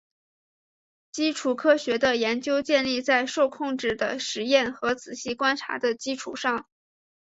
[1.11, 6.67] 基础科学的研究建立在受控制的实验和仔细观察的基础上。